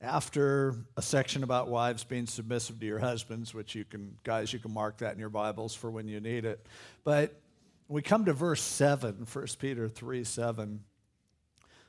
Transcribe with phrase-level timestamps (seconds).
[0.00, 4.58] after a section about wives being submissive to your husbands, which you can, guys, you
[4.58, 6.66] can mark that in your Bibles for when you need it.
[7.04, 7.38] But
[7.86, 10.80] we come to verse 7, 1 Peter 3 7.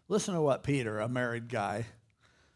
[0.10, 1.86] Listen to what Peter, a married guy,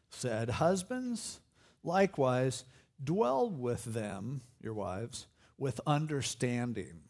[0.10, 1.40] said Husbands,
[1.84, 2.66] likewise,
[3.02, 5.28] dwell with them, your wives,
[5.58, 7.04] with understanding,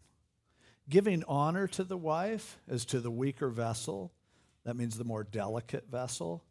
[0.88, 4.14] giving honor to the wife as to the weaker vessel.
[4.66, 6.44] That means the more delicate vessel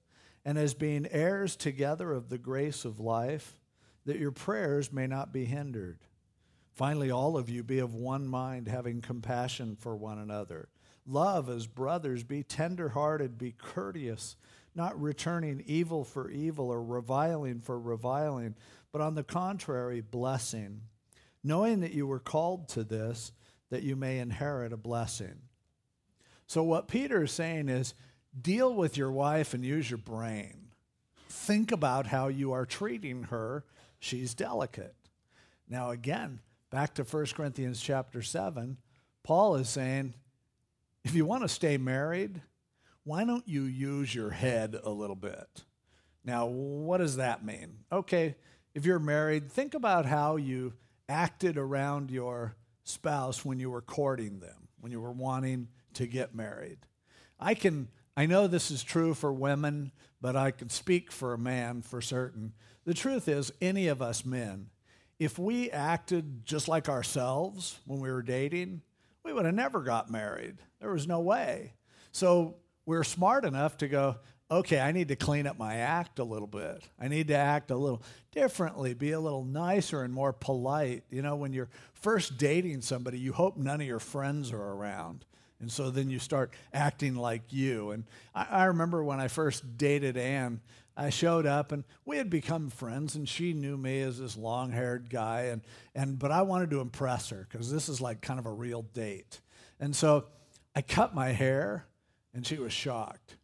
[0.44, 3.58] and as being heirs together of the grace of life,
[4.04, 5.98] that your prayers may not be hindered.
[6.72, 10.68] Finally, all of you be of one mind, having compassion for one another.
[11.06, 14.36] Love as brothers, be tenderhearted, be courteous,
[14.74, 18.54] not returning evil for evil or reviling for reviling,
[18.90, 20.80] but on the contrary, blessing,
[21.42, 23.32] knowing that you were called to this,
[23.70, 25.36] that you may inherit a blessing.
[26.46, 27.94] So, what Peter is saying is,
[28.40, 30.68] deal with your wife and use your brain.
[31.28, 33.64] Think about how you are treating her.
[33.98, 34.94] She's delicate.
[35.68, 38.76] Now, again, back to 1 Corinthians chapter 7,
[39.22, 40.14] Paul is saying,
[41.04, 42.40] if you want to stay married,
[43.04, 45.64] why don't you use your head a little bit?
[46.24, 47.78] Now, what does that mean?
[47.92, 48.36] Okay,
[48.74, 50.72] if you're married, think about how you
[51.08, 56.34] acted around your spouse when you were courting them, when you were wanting to get
[56.34, 56.78] married.
[57.38, 61.38] I can I know this is true for women, but I can speak for a
[61.38, 62.52] man for certain.
[62.84, 64.70] The truth is, any of us men,
[65.18, 68.82] if we acted just like ourselves when we were dating,
[69.24, 70.58] we would have never got married.
[70.80, 71.74] There was no way.
[72.12, 74.16] So we're smart enough to go,
[74.50, 76.82] okay, I need to clean up my act a little bit.
[77.00, 81.04] I need to act a little differently, be a little nicer and more polite.
[81.10, 85.24] You know, when you're first dating somebody, you hope none of your friends are around.
[85.64, 87.92] And so then you start acting like you.
[87.92, 90.60] And I, I, remember when I first dated Ann,
[90.94, 94.72] I showed up and we had become friends, and she knew me as this long
[94.72, 95.44] haired guy.
[95.44, 95.62] And,
[95.94, 98.82] and, but I wanted to impress her because this is like kind of a real
[98.92, 99.40] date.
[99.80, 100.26] And so
[100.76, 101.86] I cut my hair,
[102.34, 103.36] and she was shocked.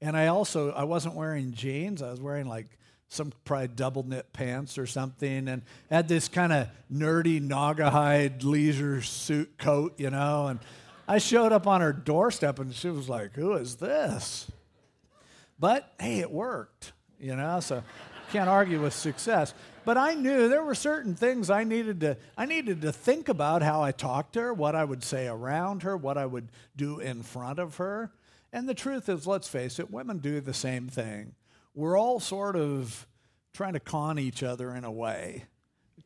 [0.00, 2.66] And I also, I wasn't wearing jeans, I was wearing like
[3.06, 9.02] some probably double knit pants or something, and had this kind of nerdy Naugahyde leisure
[9.02, 10.58] suit coat, you know, and
[11.10, 14.48] I showed up on her doorstep and she was like, Who is this?
[15.58, 17.82] But hey, it worked, you know, so
[18.30, 19.52] can't argue with success.
[19.84, 23.60] But I knew there were certain things I needed to I needed to think about
[23.60, 27.00] how I talked to her, what I would say around her, what I would do
[27.00, 28.12] in front of her.
[28.52, 31.34] And the truth is, let's face it, women do the same thing.
[31.74, 33.04] We're all sort of
[33.52, 35.46] trying to con each other in a way,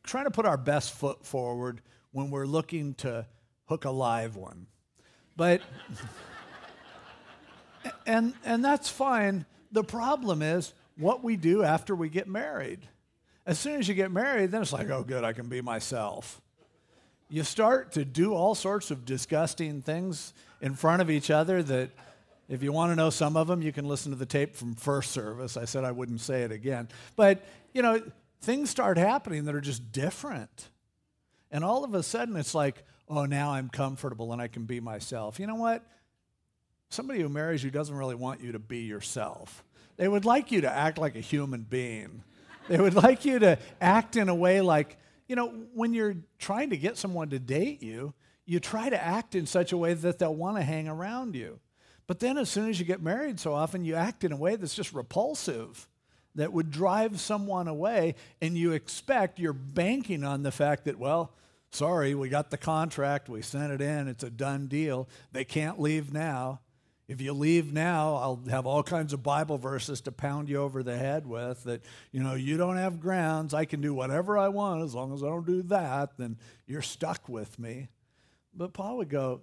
[0.03, 3.27] trying to put our best foot forward when we're looking to
[3.65, 4.65] hook a live one.
[5.35, 5.61] But,
[8.05, 9.45] and, and that's fine.
[9.71, 12.79] The problem is what we do after we get married.
[13.45, 16.41] As soon as you get married, then it's like, oh, good, I can be myself.
[17.29, 21.89] You start to do all sorts of disgusting things in front of each other that,
[22.47, 24.75] if you want to know some of them, you can listen to the tape from
[24.75, 25.57] first service.
[25.57, 26.87] I said I wouldn't say it again.
[27.15, 28.01] But, you know,
[28.41, 30.69] things start happening that are just different.
[31.51, 34.79] And all of a sudden, it's like, oh, now I'm comfortable and I can be
[34.79, 35.39] myself.
[35.39, 35.83] You know what?
[36.89, 39.63] Somebody who marries you doesn't really want you to be yourself.
[39.97, 42.23] They would like you to act like a human being.
[42.67, 46.71] They would like you to act in a way like, you know, when you're trying
[46.71, 48.13] to get someone to date you,
[48.45, 51.59] you try to act in such a way that they'll want to hang around you.
[52.07, 54.55] But then as soon as you get married, so often you act in a way
[54.55, 55.87] that's just repulsive,
[56.35, 61.31] that would drive someone away, and you expect, you're banking on the fact that, well,
[61.75, 65.09] Sorry, we got the contract, we sent it in, it's a done deal.
[65.33, 66.61] They can't leave now.
[67.09, 70.83] If you leave now, I'll have all kinds of Bible verses to pound you over
[70.83, 71.81] the head with that,
[72.13, 73.53] you know, you don't have grounds.
[73.53, 76.81] I can do whatever I want as long as I don't do that, then you're
[76.81, 77.89] stuck with me.
[78.53, 79.41] But Paul would go,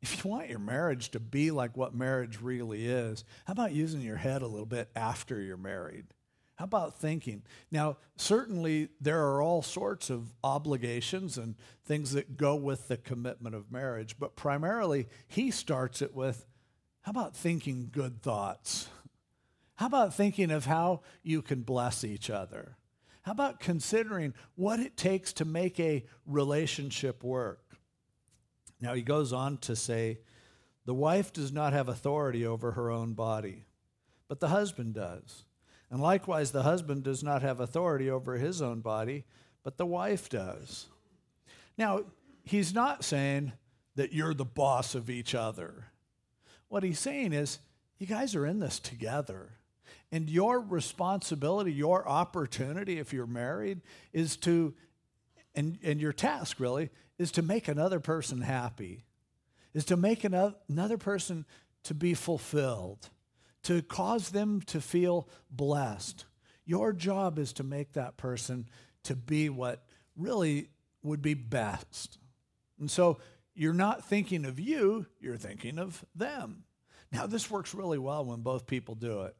[0.00, 4.02] if you want your marriage to be like what marriage really is, how about using
[4.02, 6.04] your head a little bit after you're married?
[6.62, 7.42] How about thinking?
[7.72, 13.56] Now, certainly there are all sorts of obligations and things that go with the commitment
[13.56, 16.46] of marriage, but primarily he starts it with
[17.00, 18.86] how about thinking good thoughts?
[19.74, 22.76] How about thinking of how you can bless each other?
[23.22, 27.74] How about considering what it takes to make a relationship work?
[28.80, 30.20] Now, he goes on to say,
[30.84, 33.64] the wife does not have authority over her own body,
[34.28, 35.44] but the husband does.
[35.92, 39.24] And likewise, the husband does not have authority over his own body,
[39.62, 40.86] but the wife does.
[41.76, 42.04] Now,
[42.44, 43.52] he's not saying
[43.96, 45.88] that you're the boss of each other.
[46.68, 47.58] What he's saying is,
[47.98, 49.50] you guys are in this together.
[50.10, 53.82] And your responsibility, your opportunity, if you're married,
[54.14, 54.72] is to,
[55.54, 56.88] and, and your task really,
[57.18, 59.04] is to make another person happy,
[59.74, 61.44] is to make another, another person
[61.84, 63.10] to be fulfilled,
[63.64, 66.24] to cause them to feel blessed.
[66.64, 68.68] Your job is to make that person
[69.04, 69.84] to be what
[70.16, 70.68] really
[71.02, 72.18] would be best.
[72.78, 73.18] And so
[73.54, 76.64] you're not thinking of you, you're thinking of them.
[77.12, 79.36] Now, this works really well when both people do it.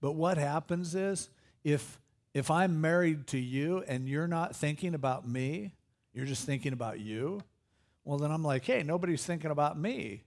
[0.00, 1.30] But what happens is
[1.62, 1.98] if,
[2.34, 5.74] if I'm married to you and you're not thinking about me,
[6.12, 7.40] you're just thinking about you,
[8.04, 10.24] well, then I'm like, hey, nobody's thinking about me.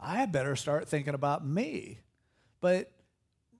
[0.00, 1.98] I better start thinking about me.
[2.60, 2.90] But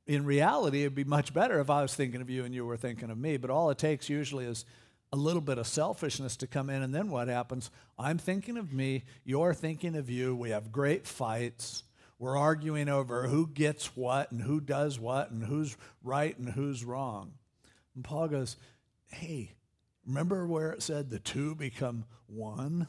[0.06, 2.76] in reality, it'd be much better if I was thinking of you and you were
[2.76, 3.36] thinking of me.
[3.36, 4.64] But all it takes usually is
[5.12, 7.70] a little bit of selfishness to come in, and then what happens?
[7.98, 10.36] I'm thinking of me, you're thinking of you.
[10.36, 11.82] We have great fights.
[12.18, 16.84] We're arguing over who gets what and who does what and who's right and who's
[16.84, 17.32] wrong.
[17.94, 18.56] And Paul goes,
[19.06, 19.54] Hey,
[20.04, 22.88] remember where it said the two become one?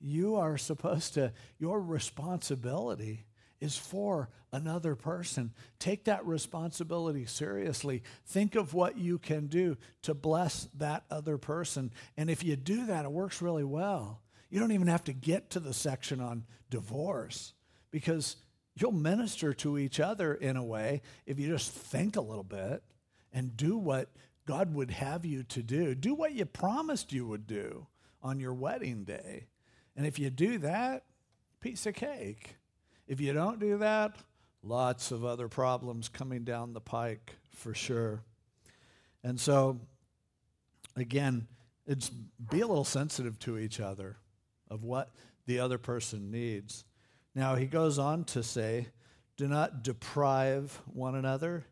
[0.00, 3.24] You are supposed to, your responsibility
[3.60, 5.52] is for another person.
[5.78, 8.02] Take that responsibility seriously.
[8.26, 11.92] Think of what you can do to bless that other person.
[12.16, 14.20] And if you do that, it works really well.
[14.50, 17.52] You don't even have to get to the section on divorce
[17.90, 18.36] because
[18.74, 22.82] you'll minister to each other in a way if you just think a little bit
[23.32, 24.10] and do what
[24.46, 25.94] God would have you to do.
[25.94, 27.86] Do what you promised you would do
[28.22, 29.46] on your wedding day.
[29.96, 31.04] And if you do that,
[31.60, 32.56] piece of cake.
[33.06, 34.16] If you don't do that,
[34.62, 38.22] lots of other problems coming down the pike for sure.
[39.22, 39.80] And so,
[40.96, 41.46] again,
[41.86, 44.16] it's be a little sensitive to each other
[44.68, 45.10] of what
[45.46, 46.84] the other person needs.
[47.34, 48.88] Now, he goes on to say,
[49.36, 51.66] do not deprive one another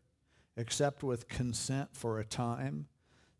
[0.55, 2.87] except with consent for a time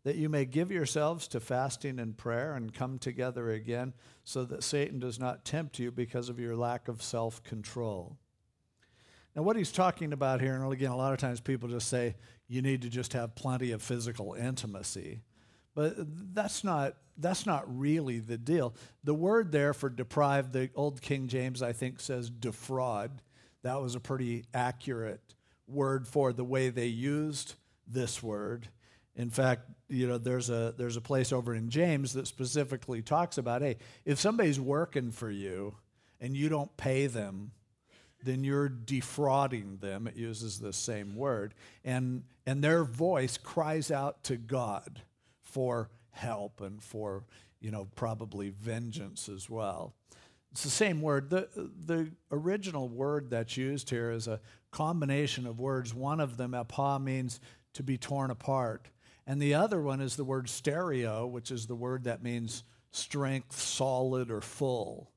[0.06, 3.92] that you may give yourselves to fasting and prayer and come together again,
[4.22, 8.16] so that Satan does not tempt you because of your lack of self control.
[9.34, 12.14] Now, what he's talking about here, and again, a lot of times people just say
[12.46, 15.22] you need to just have plenty of physical intimacy.
[15.74, 15.96] But
[16.32, 18.76] that's not, that's not really the deal.
[19.02, 23.22] The word there for deprive, the old King James, I think, says defraud.
[23.64, 25.34] That was a pretty accurate
[25.66, 27.54] word for the way they used
[27.88, 28.68] this word.
[29.16, 33.38] In fact, you know, there's a there's a place over in James that specifically talks
[33.38, 35.74] about, hey, if somebody's working for you
[36.20, 37.52] and you don't pay them,
[38.22, 40.06] then you're defrauding them.
[40.06, 41.54] It uses the same word.
[41.84, 45.02] And and their voice cries out to God
[45.42, 47.24] for help and for,
[47.60, 49.94] you know, probably vengeance as well.
[50.52, 51.28] It's the same word.
[51.28, 54.40] The, the original word that's used here is a
[54.70, 55.92] combination of words.
[55.92, 57.40] One of them, apa, means
[57.74, 58.88] to be torn apart.
[59.26, 63.58] And the other one is the word stereo, which is the word that means strength,
[63.58, 65.10] solid, or full.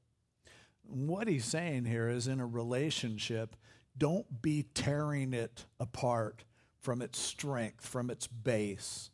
[0.83, 3.55] what he's saying here is in a relationship,
[3.95, 6.43] don't be tearing it apart
[6.79, 9.11] from its strength, from its base.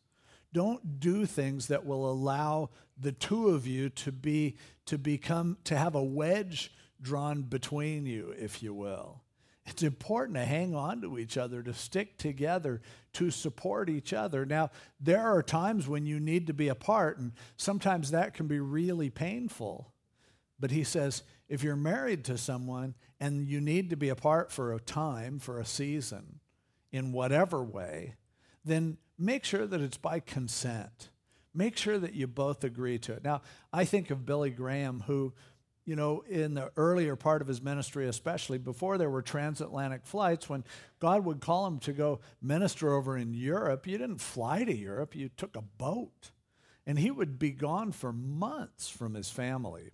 [0.54, 4.56] Don't do things that will allow the two of you to be
[4.86, 6.72] to become to have a wedge
[7.02, 9.25] drawn between you, if you will.
[9.66, 12.82] It's important to hang on to each other, to stick together,
[13.14, 14.46] to support each other.
[14.46, 14.70] Now,
[15.00, 19.10] there are times when you need to be apart, and sometimes that can be really
[19.10, 19.92] painful.
[20.60, 24.74] But he says, if you're married to someone and you need to be apart for
[24.74, 26.40] a time, for a season,
[26.92, 28.16] in whatever way,
[28.64, 31.10] then make sure that it's by consent.
[31.54, 33.24] Make sure that you both agree to it.
[33.24, 33.42] Now,
[33.74, 35.34] I think of Billy Graham, who
[35.86, 40.50] you know, in the earlier part of his ministry, especially before there were transatlantic flights,
[40.50, 40.64] when
[41.00, 45.16] God would call him to go minister over in Europe, you didn't fly to Europe,
[45.16, 46.32] you took a boat.
[46.88, 49.92] And he would be gone for months from his family.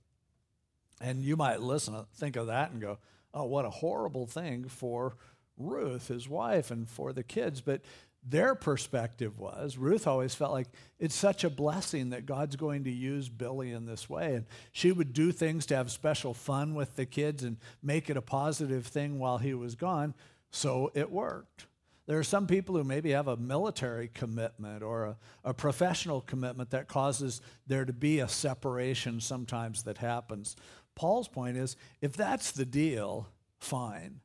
[1.02, 2.98] And you might listen, think of that and go,
[3.34, 5.16] oh, what a horrible thing for
[5.58, 7.62] Ruth, his wife, and for the kids.
[7.62, 7.82] But
[8.24, 10.68] their perspective was Ruth always felt like
[11.00, 14.36] it's such a blessing that God's going to use Billy in this way.
[14.36, 18.18] And she would do things to have special fun with the kids and make it
[18.18, 20.14] a positive thing while he was gone.
[20.52, 21.66] So it worked.
[22.06, 26.72] There are some people who maybe have a military commitment or a, a professional commitment
[26.72, 30.56] that causes there to be a separation sometimes that happens.
[30.94, 34.20] Paul's point is if that's the deal, fine,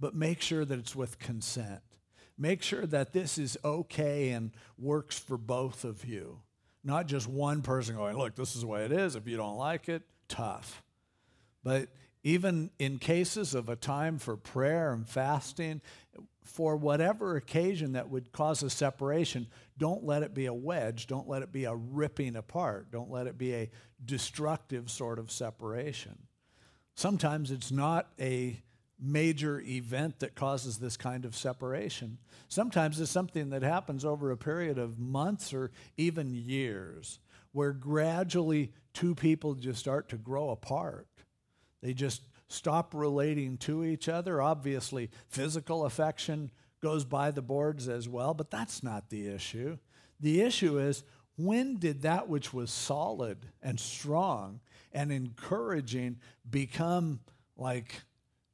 [0.00, 1.82] but make sure that it's with consent
[2.38, 6.40] make sure that this is okay and works for both of you.
[6.84, 9.16] Not just one person going, look, this is the way it is.
[9.16, 10.82] If you don't like it, tough.
[11.64, 11.88] But
[12.22, 15.80] even in cases of a time for prayer and fasting,
[16.42, 21.06] for whatever occasion that would cause a separation, don't let it be a wedge.
[21.06, 22.90] Don't let it be a ripping apart.
[22.90, 23.70] Don't let it be a
[24.04, 26.16] destructive sort of separation.
[26.94, 28.60] Sometimes it's not a
[29.00, 32.18] major event that causes this kind of separation.
[32.48, 37.20] Sometimes it's something that happens over a period of months or even years,
[37.52, 41.06] where gradually two people just start to grow apart.
[41.82, 44.42] They just stop relating to each other.
[44.42, 46.50] Obviously, physical affection
[46.80, 49.78] goes by the boards as well, but that's not the issue.
[50.20, 51.04] The issue is
[51.36, 54.60] when did that which was solid and strong
[54.92, 56.16] and encouraging
[56.48, 57.20] become
[57.56, 58.02] like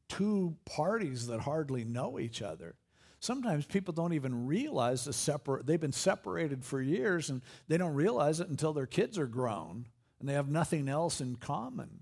[0.09, 2.77] two parties that hardly know each other?
[3.21, 7.95] Sometimes people don't even realize the separate they've been separated for years and they don't
[7.95, 9.87] realize it until their kids are grown
[10.21, 12.01] and they have nothing else in common.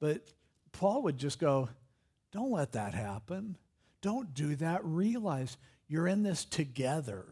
[0.00, 0.32] But
[0.72, 1.68] Paul would just go,
[2.32, 3.58] Don't let that happen.
[4.00, 4.84] Don't do that.
[4.84, 5.56] Realize
[5.88, 7.26] you're in this together.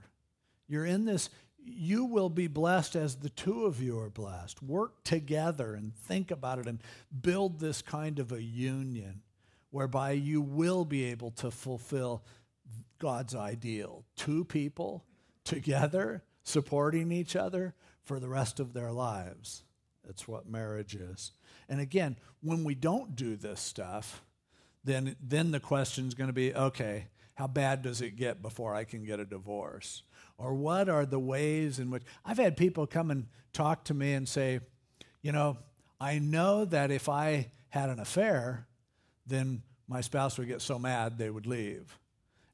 [0.67, 4.63] You're in this, you will be blessed as the two of you are blessed.
[4.63, 6.81] Work together and think about it and
[7.23, 9.23] build this kind of a union
[9.75, 12.23] whereby you will be able to fulfill
[13.01, 14.05] God's ideal.
[14.15, 15.05] Two people
[15.43, 19.65] together supporting each other for the rest of their lives.
[20.07, 21.33] That's what marriage is.
[21.69, 24.23] And again, when we don't do this stuff,
[24.85, 28.77] then, then the question is going to be okay, how bad does it get before
[28.77, 30.05] I can get a divorce?
[30.39, 34.13] Or what are the ways in which I've had people come and talk to me
[34.13, 34.61] and say,
[35.21, 35.59] you know,
[36.01, 38.69] I know that if I had an affair,
[39.27, 41.99] then my spouse would get so mad they would leave.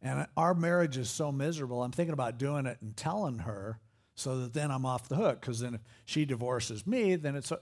[0.03, 3.79] And our marriage is so miserable, I'm thinking about doing it and telling her
[4.15, 5.41] so that then I'm off the hook.
[5.41, 7.53] Because then if she divorces me, then it's,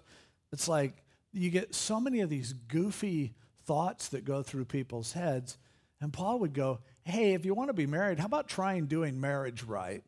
[0.53, 3.35] it's like you get so many of these goofy
[3.65, 5.59] thoughts that go through people's heads.
[6.01, 9.21] And Paul would go, Hey, if you want to be married, how about trying doing
[9.21, 10.05] marriage right?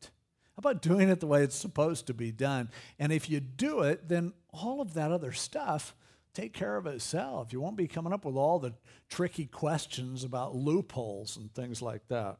[0.57, 2.69] How about doing it the way it's supposed to be done?
[2.99, 5.95] And if you do it, then all of that other stuff
[6.35, 7.53] take care of itself.
[7.53, 8.75] You won't be coming up with all the
[9.09, 12.39] tricky questions about loopholes and things like that.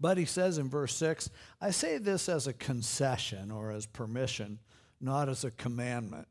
[0.00, 1.30] But he says in verse 6
[1.60, 4.58] I say this as a concession or as permission,
[5.00, 6.26] not as a commandment.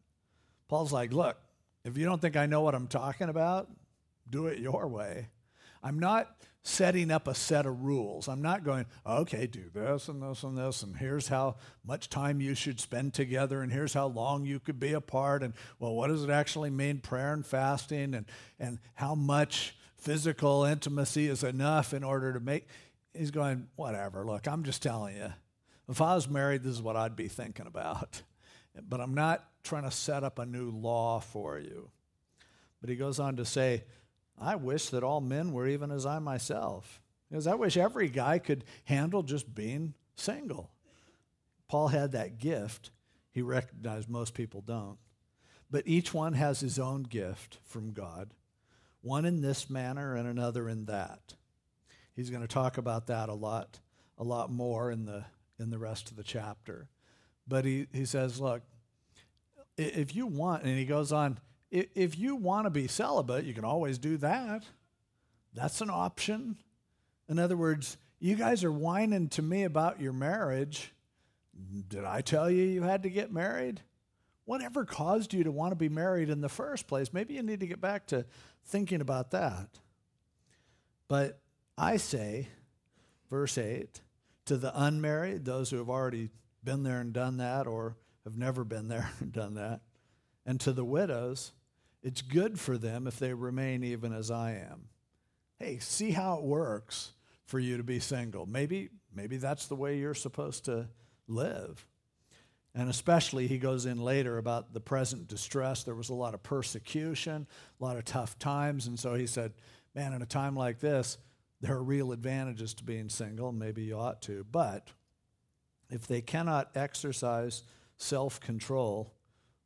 [0.67, 1.37] Paul's like, look,
[1.83, 3.69] if you don't think I know what I'm talking about,
[4.29, 5.29] do it your way.
[5.81, 8.27] I'm not setting up a set of rules.
[8.27, 12.41] I'm not going, okay, do this and this and this, and here's how much time
[12.41, 16.07] you should spend together, and here's how long you could be apart, and well, what
[16.07, 18.25] does it actually mean, prayer and fasting, and,
[18.59, 22.67] and how much physical intimacy is enough in order to make.
[23.13, 25.33] He's going, whatever, look, I'm just telling you.
[25.87, 28.21] If I was married, this is what I'd be thinking about.
[28.87, 31.89] But I'm not trying to set up a new law for you.
[32.79, 33.83] But he goes on to say,
[34.39, 37.01] I wish that all men were even as I myself.
[37.29, 40.71] Because I wish every guy could handle just being single.
[41.67, 42.91] Paul had that gift.
[43.31, 44.97] He recognized most people don't.
[45.69, 48.33] But each one has his own gift from God,
[49.01, 51.35] one in this manner and another in that.
[52.15, 53.79] He's going to talk about that a lot,
[54.17, 55.25] a lot more in the
[55.59, 56.89] in the rest of the chapter.
[57.47, 58.61] But he, he says, look,
[59.77, 61.39] if you want, and he goes on,
[61.71, 64.63] if you want to be celibate, you can always do that.
[65.53, 66.57] That's an option.
[67.27, 70.93] In other words, you guys are whining to me about your marriage.
[71.87, 73.81] Did I tell you you had to get married?
[74.45, 77.13] Whatever caused you to want to be married in the first place?
[77.13, 78.25] Maybe you need to get back to
[78.65, 79.79] thinking about that.
[81.07, 81.39] But
[81.77, 82.47] I say,
[83.29, 84.01] verse 8,
[84.45, 86.29] to the unmarried, those who have already
[86.63, 89.81] been there and done that, or have never been there and done that,
[90.45, 91.51] and to the widows,
[92.01, 94.85] it's good for them if they remain even as I am.
[95.59, 97.11] Hey, see how it works
[97.45, 98.45] for you to be single.
[98.45, 100.87] Maybe, maybe that's the way you're supposed to
[101.27, 101.85] live.
[102.75, 105.83] And especially, he goes in later about the present distress.
[105.83, 107.47] There was a lot of persecution,
[107.79, 108.87] a lot of tough times.
[108.87, 109.53] And so he said,
[109.95, 111.17] Man, in a time like this,
[111.61, 113.51] there are real advantages to being single.
[113.51, 114.45] Maybe you ought to.
[114.49, 114.91] But
[115.89, 117.63] if they cannot exercise
[117.97, 119.13] self control,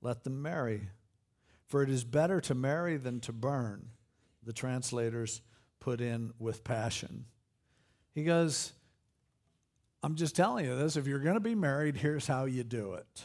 [0.01, 0.89] let them marry
[1.73, 3.89] for it is better to marry than to burn,
[4.45, 5.41] the translators
[5.79, 7.25] put in with passion.
[8.13, 8.73] He goes,
[10.03, 10.97] I'm just telling you this.
[10.97, 13.23] If you're going to be married, here's how you do it.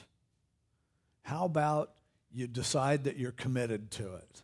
[1.25, 1.90] How about
[2.33, 4.43] you decide that you're committed to it?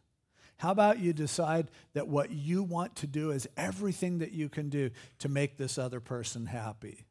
[0.58, 4.68] How about you decide that what you want to do is everything that you can
[4.68, 7.06] do to make this other person happy?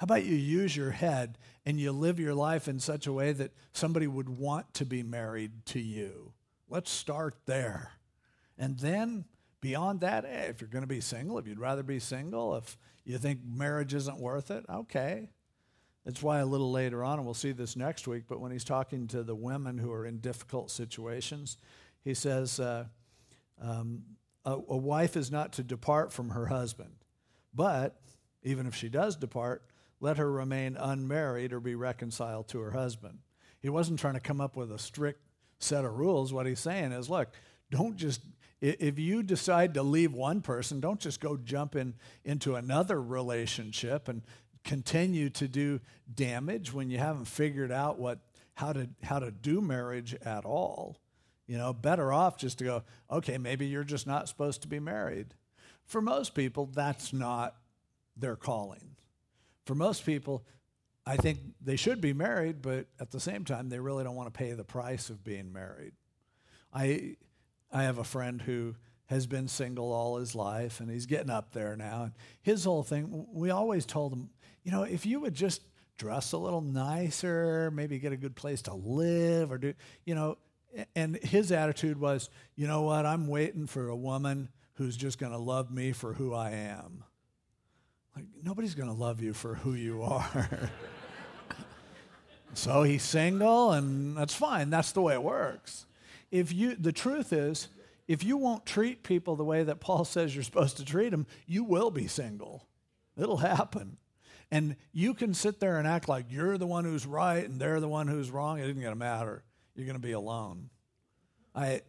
[0.00, 3.32] How about you use your head and you live your life in such a way
[3.32, 6.32] that somebody would want to be married to you?
[6.70, 7.90] Let's start there.
[8.56, 9.26] And then
[9.60, 12.78] beyond that, hey, if you're going to be single, if you'd rather be single, if
[13.04, 15.28] you think marriage isn't worth it, okay.
[16.06, 18.64] That's why a little later on, and we'll see this next week, but when he's
[18.64, 21.58] talking to the women who are in difficult situations,
[22.02, 22.86] he says, uh,
[23.60, 24.04] um,
[24.46, 27.04] a, a wife is not to depart from her husband,
[27.52, 28.00] but
[28.42, 29.62] even if she does depart,
[30.00, 33.18] let her remain unmarried or be reconciled to her husband.
[33.60, 35.20] He wasn't trying to come up with a strict
[35.58, 36.32] set of rules.
[36.32, 37.28] What he's saying is, look,
[37.70, 38.22] don't just
[38.60, 44.06] if you decide to leave one person, don't just go jump in, into another relationship
[44.06, 44.22] and
[44.64, 45.80] continue to do
[46.12, 48.18] damage when you haven't figured out what
[48.54, 50.98] how to how to do marriage at all.
[51.46, 54.78] You know, better off just to go, okay, maybe you're just not supposed to be
[54.78, 55.34] married.
[55.86, 57.56] For most people, that's not
[58.16, 58.96] their calling.
[59.70, 60.44] For most people,
[61.06, 64.26] I think they should be married, but at the same time, they really don't want
[64.26, 65.92] to pay the price of being married.
[66.74, 67.14] I,
[67.70, 68.74] I have a friend who
[69.06, 72.02] has been single all his life, and he's getting up there now.
[72.02, 72.12] And
[72.42, 74.30] his whole thing, we always told him,
[74.64, 75.62] you know, if you would just
[75.98, 79.74] dress a little nicer, maybe get a good place to live, or do,
[80.04, 80.36] you know,
[80.96, 85.30] and his attitude was, you know what, I'm waiting for a woman who's just going
[85.30, 87.04] to love me for who I am.
[88.16, 90.70] Like, nobody's going to love you for who you are.
[92.54, 94.70] so he's single, and that's fine.
[94.70, 95.86] That's the way it works.
[96.30, 97.68] If you, the truth is,
[98.08, 101.26] if you won't treat people the way that Paul says you're supposed to treat them,
[101.46, 102.66] you will be single.
[103.16, 103.96] It'll happen.
[104.50, 107.78] And you can sit there and act like you're the one who's right and they're
[107.78, 108.58] the one who's wrong.
[108.58, 109.44] It isn't going to matter
[109.80, 110.68] you're going to be alone.
[111.54, 111.80] I,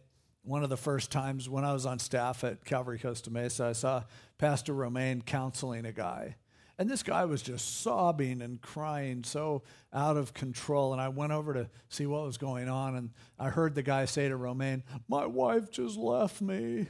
[0.44, 3.72] one of the first times when I was on staff at Calvary Costa Mesa, I
[3.72, 4.02] saw
[4.38, 6.36] Pastor Romaine counseling a guy.
[6.78, 10.92] And this guy was just sobbing and crying, so out of control.
[10.92, 12.96] And I went over to see what was going on.
[12.96, 16.88] And I heard the guy say to Romaine, My wife just left me.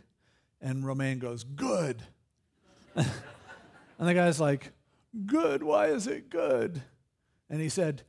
[0.60, 2.02] And Romaine goes, Good.
[2.94, 3.06] and
[3.98, 4.72] the guy's like,
[5.26, 5.62] Good.
[5.62, 6.82] Why is it good?
[7.50, 8.02] And he said,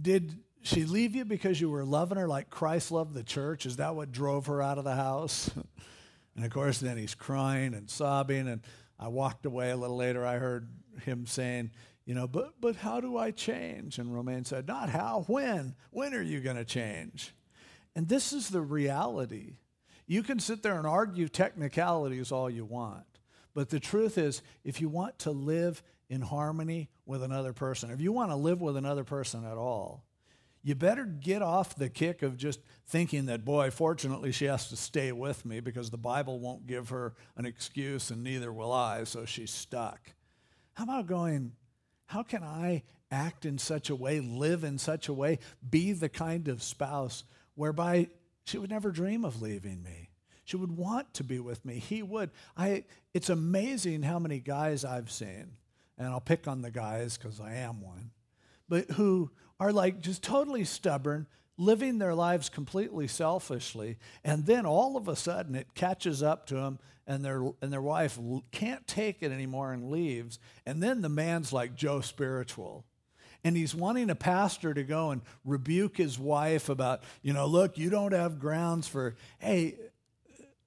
[0.00, 3.66] Did she leave you because you were loving her like Christ loved the church?
[3.66, 5.50] Is that what drove her out of the house?
[6.36, 8.48] and of course, then he's crying and sobbing.
[8.48, 8.62] And
[8.98, 10.24] I walked away a little later.
[10.24, 10.68] I heard
[11.04, 11.70] him saying,
[12.04, 13.98] you know, but, but how do I change?
[13.98, 15.74] And Romaine said, not how, when?
[15.90, 17.34] When are you going to change?
[17.94, 19.56] And this is the reality.
[20.06, 23.04] You can sit there and argue technicalities all you want.
[23.54, 28.00] But the truth is, if you want to live in harmony with another person, if
[28.00, 30.05] you want to live with another person at all,
[30.66, 34.74] you better get off the kick of just thinking that, boy, fortunately she has to
[34.74, 39.04] stay with me because the Bible won't give her an excuse and neither will I,
[39.04, 40.00] so she's stuck.
[40.74, 41.52] How about going,
[42.06, 45.38] how can I act in such a way, live in such a way,
[45.70, 47.22] be the kind of spouse
[47.54, 48.08] whereby
[48.42, 50.10] she would never dream of leaving me?
[50.46, 51.78] She would want to be with me.
[51.78, 52.30] He would.
[52.56, 55.52] I, it's amazing how many guys I've seen,
[55.96, 58.10] and I'll pick on the guys because I am one,
[58.68, 64.96] but who are like just totally stubborn, living their lives completely selfishly, and then all
[64.96, 68.18] of a sudden it catches up to them and their and their wife
[68.50, 72.84] can't take it anymore and leaves, and then the man's like Joe spiritual.
[73.44, 77.78] And he's wanting a pastor to go and rebuke his wife about, you know, look,
[77.78, 79.76] you don't have grounds for, hey,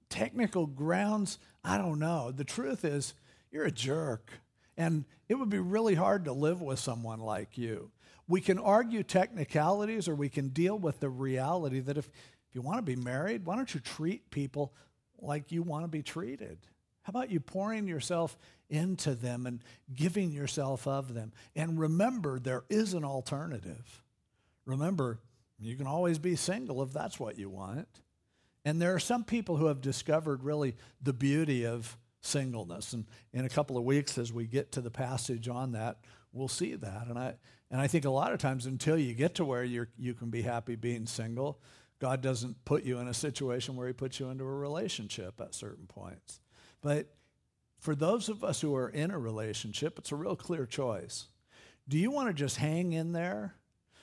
[0.09, 2.31] technical grounds, I don't know.
[2.31, 3.15] The truth is,
[3.51, 4.31] you're a jerk.
[4.77, 7.91] And it would be really hard to live with someone like you.
[8.29, 12.61] We can argue technicalities or we can deal with the reality that if, if you
[12.61, 14.73] want to be married, why don't you treat people
[15.19, 16.59] like you want to be treated?
[17.01, 18.37] How about you pouring yourself
[18.69, 19.63] into them and
[19.95, 21.33] giving yourself of them?
[21.55, 24.03] And remember, there is an alternative.
[24.65, 25.19] Remember,
[25.57, 27.87] you can always be single if that's what you want.
[28.63, 32.93] And there are some people who have discovered really the beauty of singleness.
[32.93, 35.97] And in a couple of weeks, as we get to the passage on that,
[36.31, 37.07] we'll see that.
[37.07, 37.35] And I,
[37.71, 40.29] and I think a lot of times until you get to where you you can
[40.29, 41.59] be happy being single,
[41.99, 45.53] God doesn't put you in a situation where He puts you into a relationship at
[45.53, 46.39] certain points.
[46.81, 47.13] But
[47.79, 51.27] for those of us who are in a relationship, it's a real clear choice.
[51.87, 53.55] Do you want to just hang in there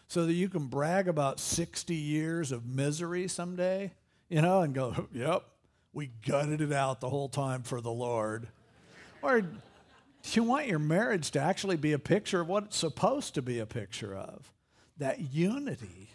[0.08, 3.92] so that you can brag about 60 years of misery someday,
[4.28, 5.44] you know, and go, yep,
[5.92, 8.48] we gutted it out the whole time for the Lord?
[9.22, 9.42] Or
[10.34, 13.58] you want your marriage to actually be a picture of what it's supposed to be
[13.58, 14.50] a picture of
[14.96, 16.10] that unity,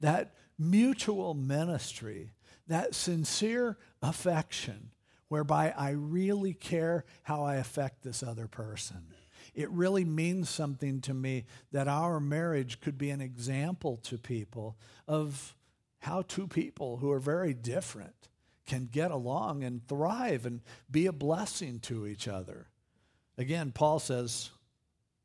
[0.00, 2.30] that mutual ministry,
[2.66, 4.90] that sincere affection,
[5.28, 9.08] whereby I really care how I affect this other person.
[9.54, 14.76] It really means something to me that our marriage could be an example to people
[15.06, 15.56] of
[16.00, 18.28] how two people who are very different
[18.66, 22.68] can get along and thrive and be a blessing to each other.
[23.38, 24.50] Again, Paul says,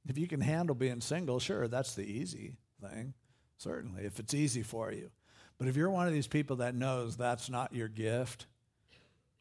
[0.08, 3.16] if you can handle being single, sure, that's the easy thing,
[3.58, 5.10] certainly, if it's easy for you.
[5.58, 8.46] But if you're one of these people that knows that's not your gift,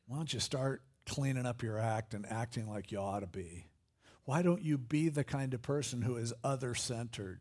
[0.06, 3.66] why don't you start cleaning up your act and acting like you ought to be?
[4.24, 7.40] Why don't you be the kind of person who is other centered?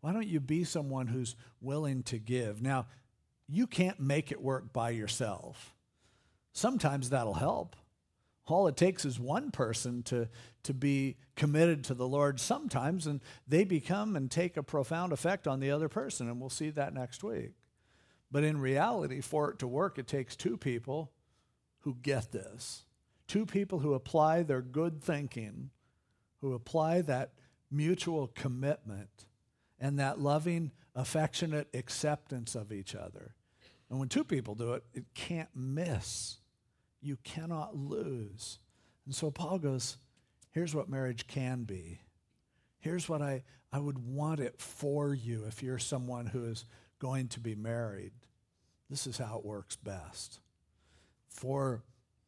[0.00, 2.62] Why don't you be someone who's willing to give?
[2.62, 2.86] Now,
[3.48, 5.74] you can't make it work by yourself.
[6.52, 7.76] Sometimes that'll help.
[8.50, 10.28] All it takes is one person to,
[10.64, 15.46] to be committed to the Lord sometimes, and they become and take a profound effect
[15.46, 17.52] on the other person, and we'll see that next week.
[18.30, 21.12] But in reality, for it to work, it takes two people
[21.80, 22.84] who get this.
[23.26, 25.70] Two people who apply their good thinking,
[26.40, 27.32] who apply that
[27.70, 29.26] mutual commitment
[29.78, 33.34] and that loving, affectionate acceptance of each other.
[33.88, 36.38] And when two people do it, it can't miss.
[37.00, 38.58] You cannot lose.
[39.06, 39.96] And so Paul goes,
[40.50, 42.00] here's what marriage can be.
[42.78, 46.64] Here's what I, I would want it for you if you're someone who is
[46.98, 48.12] going to be married.
[48.88, 50.40] This is how it works best.
[51.28, 51.82] For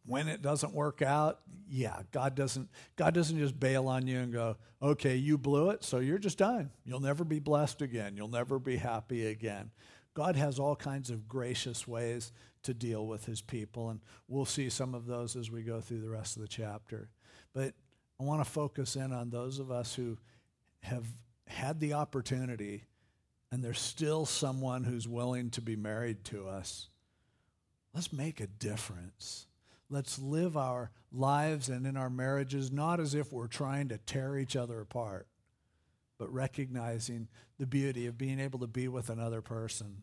[0.05, 4.33] when it doesn't work out, yeah, God doesn't God doesn't just bail on you and
[4.33, 6.71] go, "Okay, you blew it, so you're just done.
[6.85, 8.17] You'll never be blessed again.
[8.17, 9.71] You'll never be happy again."
[10.15, 12.33] God has all kinds of gracious ways
[12.63, 16.01] to deal with his people, and we'll see some of those as we go through
[16.01, 17.11] the rest of the chapter.
[17.53, 17.75] But
[18.21, 20.19] I want to focus in on those of us who
[20.81, 21.07] have
[21.47, 22.85] had the opportunity
[23.53, 26.89] and there's still someone who's willing to be married to us.
[27.95, 29.47] Let's make a difference.
[29.91, 34.39] Let's live our lives and in our marriages not as if we're trying to tear
[34.39, 35.27] each other apart,
[36.19, 40.03] but recognizing the beauty of being able to be with another person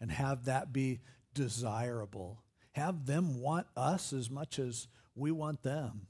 [0.00, 1.00] and have that be
[1.38, 2.42] desirable.
[2.72, 6.08] Have them want us as much as we want them.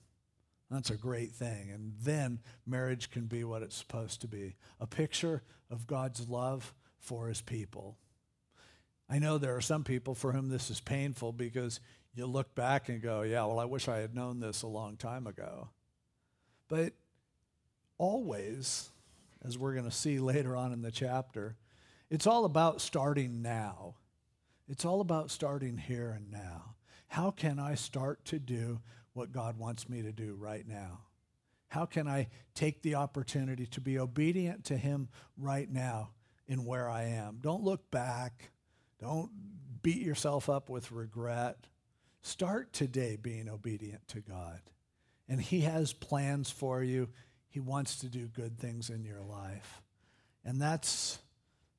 [0.70, 1.70] That's a great thing.
[1.70, 6.74] And then marriage can be what it's supposed to be a picture of God's love
[6.98, 7.96] for his people.
[9.08, 11.80] I know there are some people for whom this is painful because
[12.14, 14.96] you look back and go, yeah, well, I wish I had known this a long
[14.96, 15.68] time ago.
[16.68, 16.92] But
[17.96, 18.90] always,
[19.44, 21.56] as we're going to see later on in the chapter,
[22.10, 23.94] it's all about starting now.
[24.68, 26.74] It's all about starting here and now.
[27.08, 28.80] How can I start to do
[29.14, 31.00] what God wants me to do right now?
[31.68, 36.10] How can I take the opportunity to be obedient to Him right now
[36.46, 37.38] in where I am?
[37.40, 38.50] Don't look back.
[39.00, 39.30] Don't
[39.82, 41.66] beat yourself up with regret.
[42.20, 44.60] Start today being obedient to God.
[45.28, 47.08] And He has plans for you.
[47.48, 49.82] He wants to do good things in your life.
[50.44, 51.18] And that's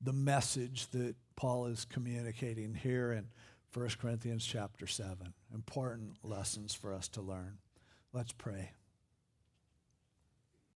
[0.01, 3.29] the message that Paul is communicating here in
[3.73, 5.33] 1 Corinthians chapter 7.
[5.55, 7.59] Important lessons for us to learn.
[8.11, 8.71] Let's pray.